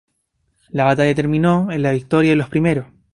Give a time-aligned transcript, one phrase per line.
[0.71, 2.87] La batalla terminó en la victoria de los primeros.